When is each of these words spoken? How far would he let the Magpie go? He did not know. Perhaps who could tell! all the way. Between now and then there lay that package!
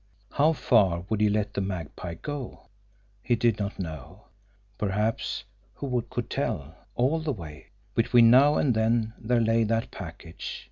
How 0.31 0.53
far 0.53 1.05
would 1.09 1.21
he 1.21 1.29
let 1.29 1.53
the 1.53 1.61
Magpie 1.61 2.15
go? 2.15 2.69
He 3.21 3.35
did 3.35 3.59
not 3.59 3.77
know. 3.77 4.23
Perhaps 4.79 5.43
who 5.75 6.01
could 6.09 6.27
tell! 6.27 6.73
all 6.95 7.19
the 7.19 7.31
way. 7.31 7.67
Between 7.93 8.31
now 8.31 8.55
and 8.57 8.73
then 8.73 9.13
there 9.19 9.39
lay 9.39 9.63
that 9.63 9.91
package! 9.91 10.59